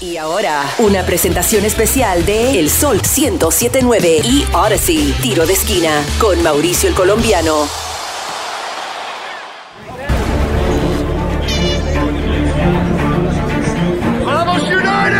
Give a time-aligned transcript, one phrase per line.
[0.00, 5.90] Y ahora, una presentación especial de El Sol 1079 y Odyssey, tiro de esquina,
[6.20, 7.66] con Mauricio el Colombiano.
[14.24, 15.18] ¡Vamos United!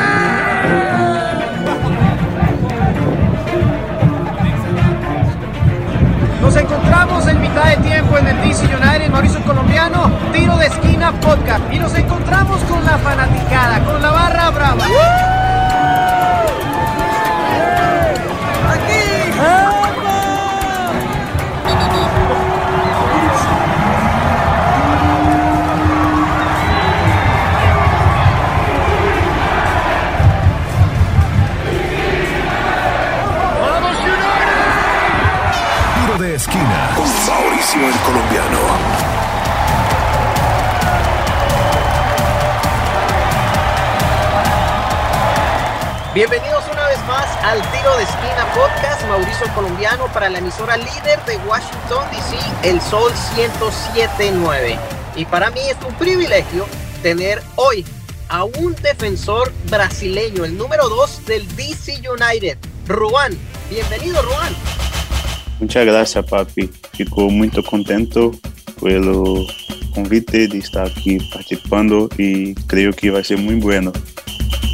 [6.40, 10.66] Nos encontramos en mitad de tiempo en el DC United, Mauricio el Colombiano, tiro de
[10.66, 11.64] esquina podcast.
[11.72, 12.57] Y nos encontramos
[46.18, 51.24] Bienvenidos una vez más al Tiro de Esquina Podcast, Mauricio Colombiano para la emisora líder
[51.26, 54.76] de Washington DC, El Sol 1079.
[55.14, 56.66] Y para mí es un privilegio
[57.04, 57.84] tener hoy
[58.28, 63.38] a un defensor brasileño, el número 2 del DC United, Ruan.
[63.70, 64.56] Bienvenido, Ruan.
[65.60, 66.68] Muchas gracias, papi.
[66.94, 68.32] Fico muito contento
[68.82, 69.46] pelo
[69.94, 73.92] convite de estar aqui participando e creio que vai ser muito bueno.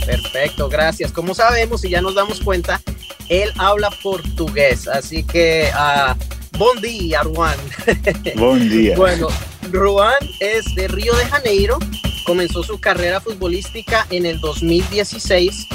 [0.07, 1.13] Perfecto, gracias.
[1.13, 2.81] Como sabemos y ya nos damos cuenta,
[3.29, 7.57] él habla portugués, así que uh, buen día, Ruan.
[8.37, 8.97] Buen día.
[8.97, 9.29] bueno,
[9.71, 11.79] Ruan es de Río de Janeiro,
[12.27, 15.67] comenzó su carrera futbolística en el 2016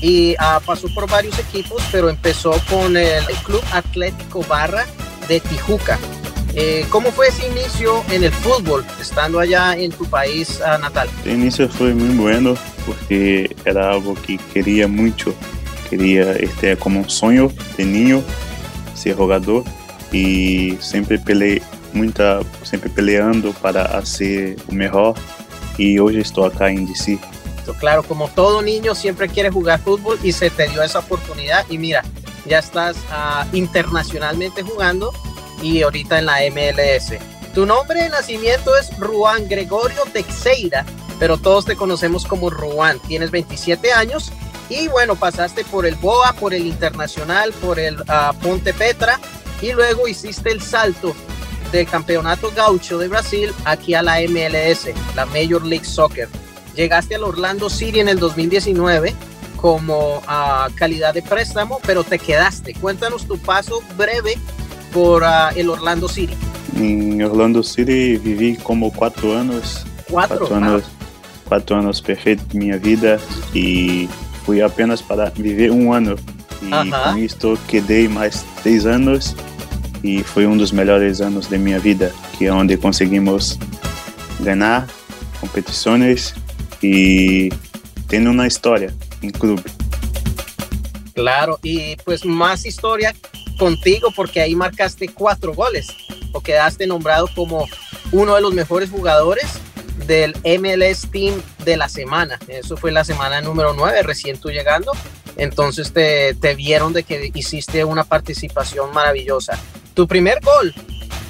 [0.00, 4.86] y uh, pasó por varios equipos, pero empezó con el Club Atlético Barra
[5.28, 5.98] de Tijuca.
[6.54, 11.08] Eh, ¿Cómo fue ese inicio en el fútbol, estando allá en tu país uh, natal?
[11.24, 12.54] El inicio fue muy bueno
[12.86, 15.34] porque era algo que quería mucho.
[15.88, 18.22] Quería, este, como un sueño de niño,
[18.94, 19.64] ser jugador
[20.10, 21.62] y siempre peleé,
[21.92, 25.14] muita, siempre peleando para hacer o mejor
[25.76, 27.18] y hoy estoy acá en DC.
[27.78, 31.78] Claro, como todo niño siempre quiere jugar fútbol y se te dio esa oportunidad y
[31.78, 32.02] mira,
[32.44, 35.12] ya estás uh, internacionalmente jugando
[35.62, 37.14] y ahorita en la MLS.
[37.54, 40.84] Tu nombre de nacimiento es Ruan Gregorio Teixeira,
[41.22, 42.98] pero todos te conocemos como Ruan.
[42.98, 44.32] Tienes 27 años
[44.68, 49.20] y bueno, pasaste por el Boa, por el Internacional, por el uh, Ponte Petra
[49.60, 51.14] y luego hiciste el salto
[51.70, 56.28] del Campeonato Gaucho de Brasil aquí a la MLS, la Major League Soccer.
[56.74, 59.14] Llegaste al Orlando City en el 2019
[59.58, 62.74] como uh, calidad de préstamo, pero te quedaste.
[62.74, 64.38] Cuéntanos tu paso breve
[64.92, 66.34] por uh, el Orlando City.
[66.76, 69.86] En Orlando City viví como cuatro anos.
[70.10, 70.82] Quatro, Quatro anos,
[71.52, 73.20] quatro anos perfeitos de minha vida
[73.54, 74.08] e
[74.46, 76.18] fui apenas para viver um ano.
[76.62, 77.12] E Aham.
[77.12, 79.36] com isto quedei mais três anos
[80.02, 83.58] e foi um dos melhores anos de minha vida, que é onde conseguimos
[84.40, 84.88] ganhar
[85.42, 86.34] competições
[86.82, 87.50] e
[88.08, 89.64] tendo uma história em clube.
[91.14, 93.14] Claro, y pues más historia
[93.58, 95.88] contigo porque ahí marcaste cuatro goles
[96.32, 97.68] o quedaste nombrado como
[98.10, 99.61] uno de los mejores jugadores
[100.06, 102.38] del MLS Team de la semana.
[102.48, 104.92] Eso fue la semana número 9, recién tú llegando.
[105.36, 109.58] Entonces te, vieron de que hiciste una participación maravillosa.
[109.94, 110.74] Tu primer gol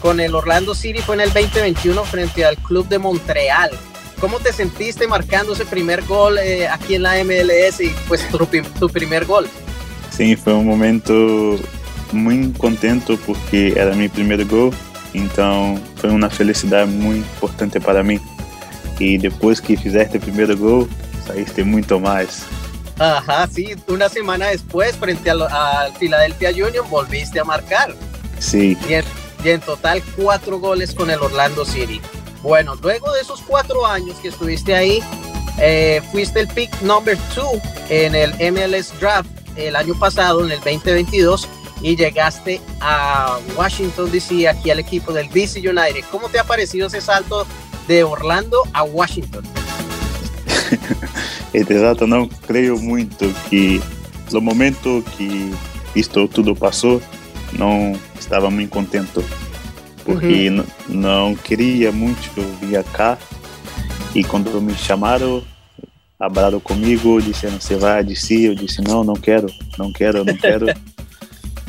[0.01, 3.71] con el Orlando City fue en el 2021 frente al Club de Montreal.
[4.21, 8.39] ¿Cómo te sentiste marcando ese primer gol eh, aquí en la MLS y pues tu,
[8.47, 9.47] pri- tu primer gol?
[10.11, 11.59] Sim, foi um momento
[12.13, 14.73] muito contento porque era meu primeiro gol,
[15.15, 18.21] então foi uma felicidade muito importante para mim.
[19.01, 20.89] E depois que fizeste o primeiro gol,
[21.27, 22.45] saíste muito mais.
[22.99, 27.95] Ajá, sí, una semana después, frente al, al Philadelphia Union, volviste a marcar.
[28.39, 29.05] Sim, Y en,
[29.45, 32.01] y en total cuatro goles con el Orlando City.
[32.43, 35.01] Bueno, luego de esos cuatro años que estuviste ahí,
[35.59, 40.59] eh, fuiste el pick number two en el MLS Draft el año pasado, en el
[40.59, 41.49] 2022,
[41.83, 46.05] y llegaste a Washington DC, aquí al equipo del DC United.
[46.11, 47.47] ¿Cómo te ha parecido esse salto
[47.87, 49.43] de Orlando a Washington?
[51.55, 53.81] exato, não creio muito que
[54.31, 55.53] no momento que
[55.95, 57.03] isto tudo passou,
[57.53, 59.21] não estava muito contente.
[60.05, 63.19] Porque n- não queria muito vir cá.
[64.15, 65.43] E quando me chamaram,
[66.19, 68.45] falaram comigo, disseram, você vai de si?
[68.45, 69.47] Eu disse, não, não quero,
[69.79, 70.67] não quero, não quero.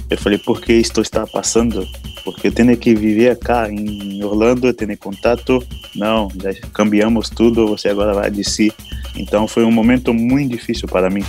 [0.10, 1.86] eu falei, por que isto está passando?
[2.24, 5.66] Porque eu tenho que viver cá em Orlando, eu tenho contato.
[5.96, 8.72] Não, já cambiamos tudo, você agora vai de si.
[9.16, 11.24] Então foi um momento muito difícil para mim,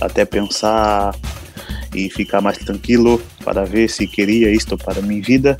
[0.00, 1.14] até pensar
[1.94, 5.56] e ficar mais tranquilo para ver se queria isto para minha vida.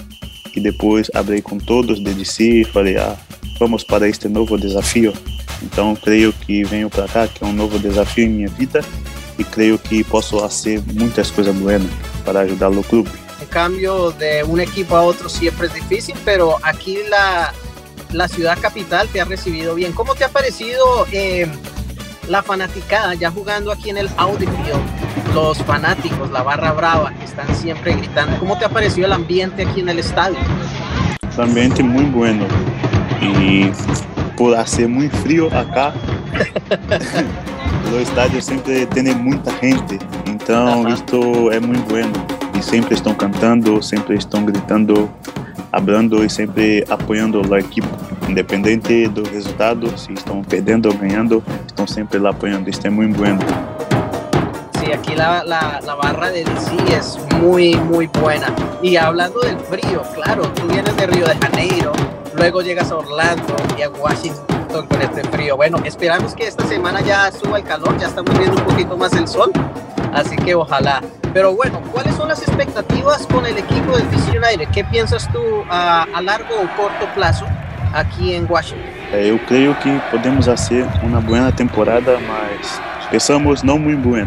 [0.54, 3.16] E depois abri com todos de DC e falei, ah,
[3.58, 5.12] vamos para este novo desafio.
[5.62, 8.84] Então creio que venho para cá, que é um novo desafio em minha vida
[9.38, 11.82] e creio que posso fazer muitas coisas boas
[12.24, 13.21] para ajudar o clube.
[13.52, 17.52] Cambio, de un equipo a otro siempre es difícil, pero aquí la,
[18.10, 19.92] la ciudad capital te ha recibido bien.
[19.92, 21.46] ¿Cómo te ha parecido eh,
[22.28, 25.34] la fanaticada ya jugando aquí en el Audi Field?
[25.34, 28.38] Los fanáticos, la barra brava, que están siempre gritando.
[28.38, 30.38] ¿Cómo te ha parecido el ambiente aquí en el estadio?
[31.36, 32.46] Un ambiente muy bueno.
[33.20, 33.70] Y
[34.36, 35.92] por hacer muy frío acá,
[37.90, 39.98] los estadios siempre tienen mucha gente.
[40.24, 42.31] Entonces, esto es muy bueno.
[42.62, 45.10] Siempre están cantando, siempre están gritando,
[45.72, 47.88] hablando y siempre apoyando al equipo.
[48.28, 52.70] Independente do resultado, si están perdendo o ganhando, están siempre la apoyando.
[52.70, 53.40] Esto es muy bueno.
[54.80, 58.46] Sí, aquí la, la, barra de DC es muy, muy buena.
[58.80, 61.92] Y hablando del frío, claro, tú vienes de Río de Janeiro,
[62.34, 65.56] luego llegas a Orlando y a Washington con este frío.
[65.56, 69.12] Bueno, esperamos que esta semana ya suba el calor, ya estamos viendo un poquito más
[69.12, 69.50] el sol,
[70.14, 71.02] así que ojalá.
[71.32, 74.68] Pero bueno, ¿cuáles son las expectativas con el equipo del DC United?
[74.70, 75.40] ¿Qué piensas tú
[75.70, 77.46] a, a largo o corto plazo
[77.94, 78.84] aquí en Washington?
[79.12, 82.80] Eu creio que podemos fazer uma boa temporada, mas
[83.10, 84.26] pensamos não muito boa.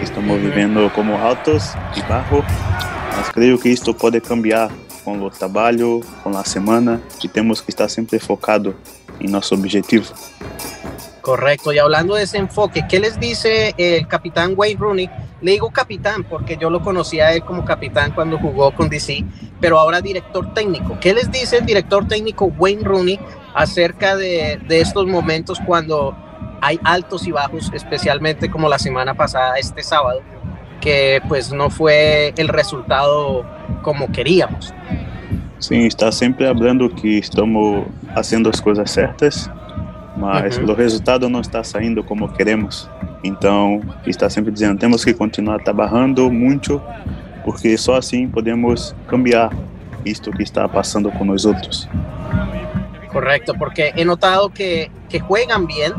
[0.00, 2.44] Estamos vivendo como altos e baixos,
[3.16, 4.70] mas creio que isto pode cambiar
[5.04, 8.76] com o trabalho, com a semana e temos que estar sempre focado
[9.20, 10.14] em nosso objetivo.
[11.22, 15.10] Correcto, y hablando de ese enfoque, ¿qué les dice el capitán Wayne Rooney?
[15.40, 19.24] Le digo capitán porque yo lo conocía a él como capitán cuando jugó con DC,
[19.60, 20.98] pero ahora director técnico.
[21.00, 23.18] ¿Qué les dice el director técnico Wayne Rooney
[23.54, 26.16] acerca de, estos momentos cuando
[26.60, 30.20] hay altos y bajos, especialmente como la semana pasada, este sábado,
[30.80, 33.44] que pues no fue el resultado
[33.82, 34.74] como queríamos.
[35.58, 39.50] Sim, está sempre falando que estamos fazendo as coisas certas,
[40.20, 40.70] mas Uhum.
[40.70, 42.88] o resultado não está saindo como queremos.
[43.24, 46.80] Então, está sempre dizendo, temos que continuar trabalhando muito,
[47.44, 49.50] porque só assim podemos cambiar
[50.04, 51.88] isto que está passando com nós outros.
[53.10, 55.92] Correcto, porque he notado que, que juegan bien,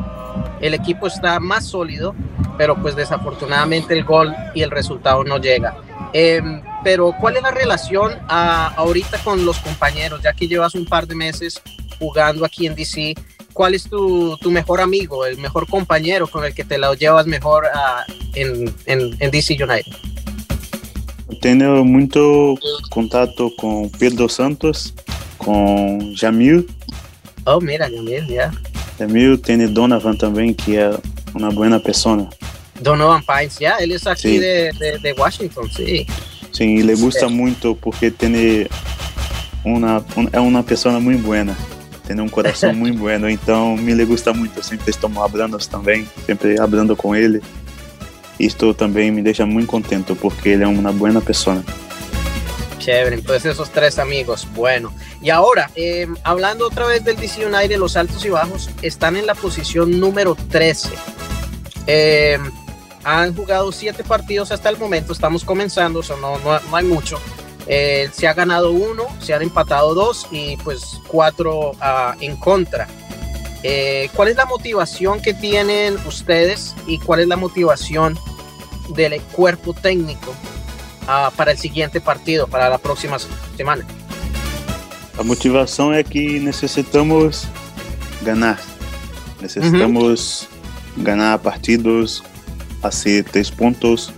[0.61, 2.15] el equipo está más sólido,
[2.57, 5.75] pero pues desafortunadamente el gol y el resultado no llega.
[6.13, 10.21] Em, pero ¿cuál es la relación ah, ahorita con los compañeros?
[10.21, 11.61] Ya que llevas un par de meses
[11.99, 13.15] jugando aquí en DC,
[13.53, 17.27] ¿cuál es tu, tu mejor amigo, el mejor compañero con el que te lo llevas
[17.27, 18.03] mejor ah,
[18.35, 19.91] en, en, en DC United?
[21.41, 22.55] Tenho muito
[22.91, 24.93] contato com Pedro Santos,
[25.37, 26.67] com Jamil.
[27.45, 28.51] Oh, mira, Yamil, ya.
[28.99, 30.91] Jamil tem Donovan também, que é
[31.33, 32.29] uma boa pessoa.
[32.79, 34.39] Donovan Pines, ya, él es aquí Sí.
[34.39, 36.05] de, de, de Washington, sí.
[36.51, 38.67] Sim, ele gosta muito porque tem
[39.63, 41.55] uma um- é uma pessoa muito buena,
[42.15, 44.63] tem um coração muito bueno, então me le gusta muito.
[44.63, 47.41] Sempre estamos falando também, sempre falando com ele.
[48.39, 51.63] Isto também me deixa muito contente porque ele é uma boa pessoa.
[52.79, 54.47] Chévere, entonces esos tres amigos.
[54.55, 54.91] Bueno,
[55.21, 59.27] y ahora, eh, hablando otra vez del DC United, los altos y bajos están en
[59.27, 60.89] la posición número 13.
[61.85, 62.39] Eh,
[63.03, 66.85] han jugado siete partidos hasta el momento, estamos comenzando, o sea, no, no, no hay
[66.85, 67.19] mucho.
[67.67, 72.87] Eh, se ha ganado uno, se han empatado dos y pues cuatro ah, en contra.
[73.63, 78.17] Eh, ¿Cuál es la motivación que tienen ustedes y cuál es la motivación
[78.95, 80.33] del cuerpo técnico
[81.07, 83.17] ah, para el siguiente partido, para la próxima
[83.55, 83.85] semana?
[85.17, 87.45] A motivação é que necessitamos
[88.23, 88.59] ganhar.
[89.39, 90.47] Necessitamos
[90.97, 92.23] ganhar partidos,
[92.81, 94.11] fazer três pontos,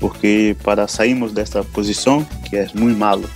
[0.00, 3.28] porque para sairmos dessa posição, que é muito malo,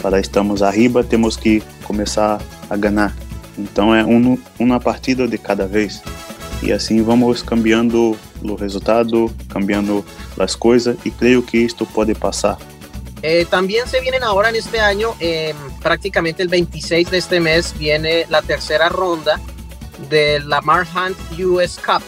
[0.00, 3.14] para estarmos arriba, temos que começar a ganhar.
[3.56, 6.02] Então é um, uma partida de cada vez.
[6.62, 10.04] E assim vamos cambiando o resultado, cambiando
[10.38, 12.58] as coisas, e creio que isto pode passar.
[13.22, 17.72] Eh, también se vienen ahora en este año, eh, prácticamente el 26 de este mes,
[17.78, 19.40] viene la tercera ronda
[20.10, 22.02] de la Hunt US Cup.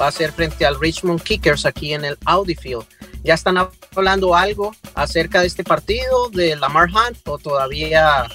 [0.00, 2.84] Va a ser frente al Richmond Kickers aquí en el Audi Field.
[3.28, 3.58] ¿Ya están
[3.94, 8.26] hablando algo acerca de este partido, de Lamar Hunt, o todavía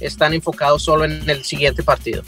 [0.00, 2.22] están enfocados solo en el siguiente partido?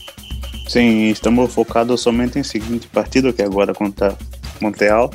[0.69, 4.15] Sim, estamos focados somente em seguinte partido, que é agora contra
[4.61, 5.11] Montreal,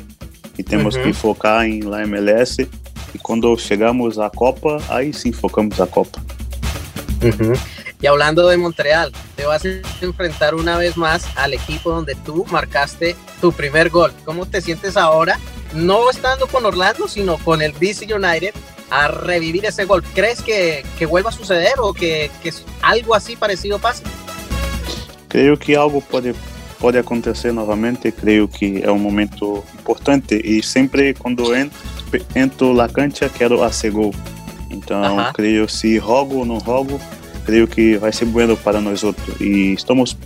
[0.58, 1.04] e temos Uhum.
[1.04, 2.68] que focar em la MLS.
[3.14, 6.20] E quando chegamos à Copa, aí sim focamos a Copa.
[7.22, 7.52] Ujú.
[8.02, 9.68] Y hablando de Montreal, te vas a
[10.04, 14.12] enfrentar una vez más al equipo donde tú marcaste tu primer gol.
[14.24, 15.38] ¿Cómo te sientes ahora?
[15.76, 18.54] No estando con Orlando, sino con el DC United
[18.90, 20.02] a revivir ese gol.
[20.14, 24.02] ¿Crees que, que vuelva a suceder o que, que algo así parecido pase?
[25.28, 26.34] Creo que algo puede,
[26.78, 28.10] puede acontecer novamente.
[28.10, 31.78] Creo que é um momento importante e sempre quando entro,
[32.34, 34.14] entro na cancha quero hacer gol.
[34.70, 35.32] Então, Ajá.
[35.34, 36.98] creio se rogo ou não rogo,
[37.44, 39.38] creio que vai ser bueno para nós outros.
[39.40, 40.16] E estamos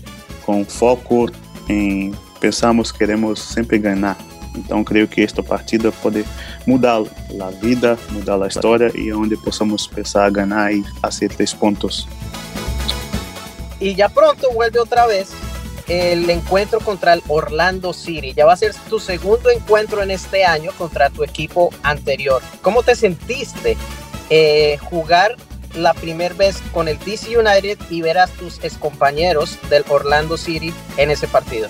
[0.42, 1.28] com foco
[1.68, 4.16] em pensamos queremos sempre ganhar.
[4.54, 6.24] Então, creio que esta partida pode
[6.66, 7.02] mudar
[7.40, 12.06] a vida, mudar a história e onde possamos pensar a ganhar e fazer três pontos.
[13.80, 15.30] Y ya pronto vuelve otra vez
[15.88, 18.32] el encuentro contra el Orlando City.
[18.34, 22.42] Ya va a ser tu segundo encuentro en este año contra tu equipo anterior.
[22.62, 23.76] ¿Cómo te sentiste
[24.28, 25.36] eh, jugar
[25.74, 30.72] la primera vez con el DC United y ver a tus excompañeros del Orlando City
[30.96, 31.68] en ese partido?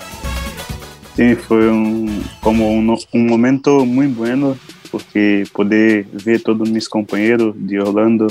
[1.15, 4.57] Sim, foi um, como um, momento muito bueno,
[4.89, 8.27] porque poder ver todos meus companheiros de Orlando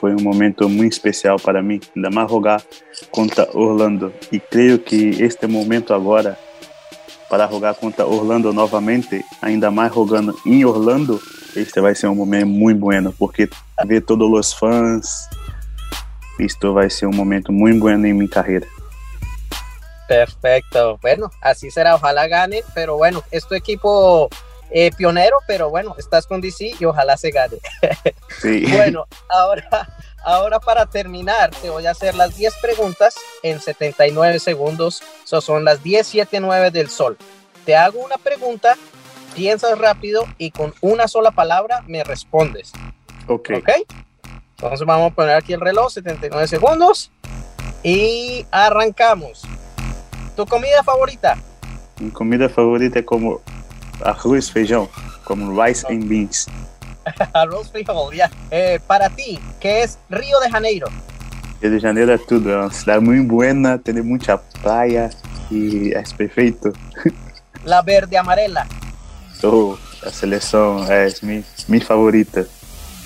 [0.00, 2.62] foi um momento muito especial para mim, ainda mais jogar
[3.10, 4.12] contra Orlando.
[4.32, 6.38] E creio que este momento agora,
[7.28, 11.20] para jogar contra Orlando novamente, ainda mais jogando em Orlando,
[11.54, 13.50] este vai ser um momento muito bueno, porque
[13.86, 15.28] ver todos os fãs,
[16.40, 18.66] isto vai ser um momento muito bueno em minha carreira.
[20.08, 20.98] Perfecto.
[21.00, 21.94] Bueno, así será.
[21.94, 24.28] Ojalá ganen, pero bueno, es tu equipo
[24.70, 27.58] eh, pionero, pero bueno, estás con DC y ojalá se gane.
[28.40, 28.66] Sí.
[28.66, 29.88] Bueno, ahora,
[30.24, 35.02] ahora para terminar, te voy a hacer las 10 preguntas en 79 segundos.
[35.24, 37.16] Eso son las 10, 7, 9 del sol.
[37.64, 38.76] Te hago una pregunta,
[39.34, 42.72] piensas rápido y con una sola palabra me respondes.
[43.28, 43.50] ok.
[43.58, 43.70] ¿Ok?
[44.56, 47.12] Entonces vamos a poner aquí el reloj, 79 segundos.
[47.82, 49.42] Y arrancamos.
[50.36, 51.38] ¿Tu comida favorita?
[52.00, 53.40] Minha comida favorita é como
[54.02, 54.88] arroz, feijão,
[55.24, 56.46] como rice and beans.
[57.32, 58.30] Arroz frijol, ya.
[58.50, 60.88] Eh, para ti, ¿qué es Río de Janeiro?
[61.60, 65.10] Rio de Janeiro é tudo, é uma cidade muito buena, tem muita praia
[65.50, 66.72] e é perfeito.
[67.64, 68.66] La verde amarela.
[69.42, 72.48] Oh, a seleção é minha, minha favorita,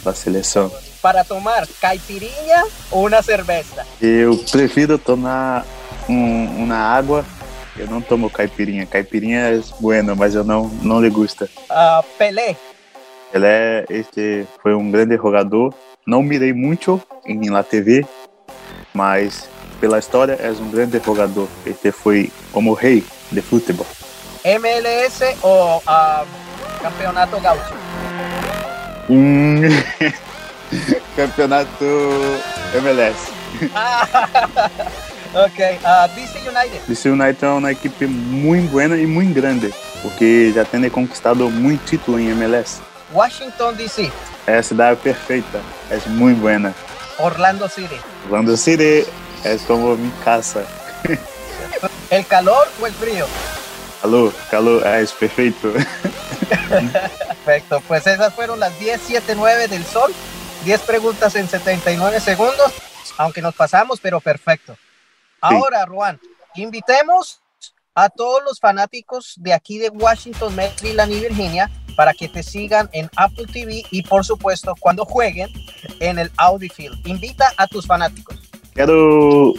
[0.04, 0.72] a seleção.
[1.02, 3.86] Para tomar, caipirinha o una cerveza.
[4.00, 5.64] Eu prefiro tomar
[6.08, 7.24] um, uma água,
[7.76, 8.86] eu não tomo caipirinha.
[8.86, 11.48] Caipirinha é bueno, mas eu não, não lhe gusta.
[11.68, 12.56] Ah, Pelé.
[13.32, 15.74] Ele é, este foi um grande jogador.
[16.06, 18.06] Não mirei muito em la TV,
[18.94, 19.48] mas
[19.80, 21.48] pela história é um grande jogador.
[21.66, 23.86] Este foi como rei de futebol.
[24.44, 26.24] MLS o ah,
[26.80, 27.74] Campeonato Gaucho.
[29.10, 29.60] Um
[31.14, 31.84] campeonato
[32.74, 33.32] MLS.
[35.34, 35.78] Ok.
[35.84, 36.80] ah, DC United.
[36.86, 41.84] DC United é uma equipe muito boa e muito grande, porque já tem conquistado muito
[41.84, 42.80] título em MLS.
[43.12, 44.10] Washington DC.
[44.46, 46.74] É a cidade perfeita, é muito boa.
[47.18, 48.00] Orlando City.
[48.24, 49.06] Orlando City
[49.44, 50.64] é como minha casa.
[52.10, 53.26] ¿El calor o el frío?
[54.00, 55.72] Calor, calor, é perfeito.
[57.44, 57.82] Perfecto.
[57.86, 60.14] Pues esas fueron las 10, 7, 9 del sol.
[60.64, 62.72] 10 preguntas en 79 segundos.
[63.16, 64.76] Aunque nos pasamos, pero perfecto.
[65.40, 66.20] Ahora, Juan,
[66.54, 67.40] invitemos
[67.94, 72.88] a todos los fanáticos de aquí de Washington, Maryland y Virginia para que te sigan
[72.92, 75.48] en Apple TV y por supuesto cuando jueguen
[75.98, 77.04] en el Audi Field.
[77.06, 78.38] Invita a tus fanáticos.
[78.72, 79.54] Quero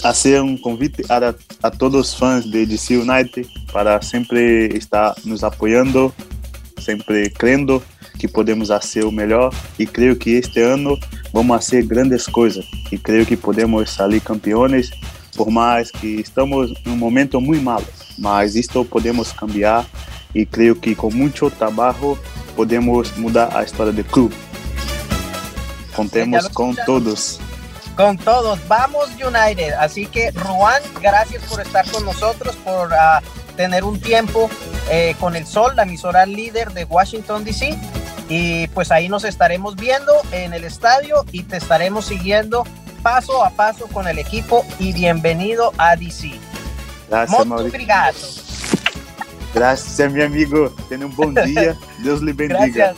[0.00, 5.44] fazer um convite a, a todos os fãs de DC United para sempre estar nos
[5.44, 6.14] apoiando,
[6.78, 7.82] sempre crendo
[8.18, 10.98] que podemos fazer o melhor e creio que este ano
[11.32, 14.90] vamos fazer grandes coisas e creio que podemos sair campeões
[15.36, 17.86] por mais que estamos em um momento muito malo,
[18.18, 19.86] mas isto podemos cambiar
[20.34, 22.18] e creio que com muito trabalho
[22.56, 24.34] podemos mudar a história do clube.
[25.94, 27.38] Contemos com todos.
[27.96, 29.74] Con todos, vamos United.
[29.78, 33.22] Así que, Juan, gracias por estar con nosotros, por ah,
[33.56, 34.48] tener un tiempo
[34.90, 37.76] eh, con el Sol, la emisora líder de Washington, D.C.
[38.28, 42.64] Y pues ahí nos estaremos viendo en el estadio y te estaremos siguiendo
[43.02, 44.64] paso a paso con el equipo.
[44.78, 46.38] Y bienvenido a D.C.
[47.10, 47.68] Maurício.
[47.68, 48.18] obrigado.
[49.54, 50.70] Graças, meu amigo.
[50.88, 51.76] Tenha um bom dia.
[52.00, 52.92] Deus lhe bendiga.
[52.92, 52.96] Gracias.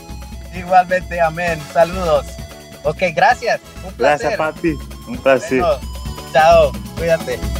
[0.54, 1.60] Igualmente, amén.
[1.72, 2.26] Saludos.
[2.82, 3.60] Ok, gracias.
[3.84, 4.36] Un placer.
[4.36, 4.78] Graças, papi.
[5.22, 5.60] Prazer.
[5.60, 5.80] Bueno,
[6.32, 7.59] chao, cuídate.